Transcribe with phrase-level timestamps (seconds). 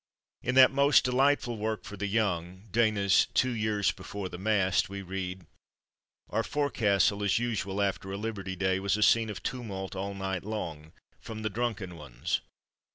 [0.41, 5.03] In that most delightful work for the young, Dana's Two years before the Mast, we
[5.03, 5.45] read:
[6.31, 10.43] "Our forecastle, as usual after a liberty day, was a scene of tumult all night
[10.43, 12.41] long, from the drunken ones.